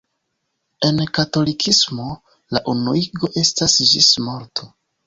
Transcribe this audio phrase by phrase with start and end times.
[0.87, 2.09] En katolikismo,
[2.57, 4.73] la unuigo estas ĝis morto.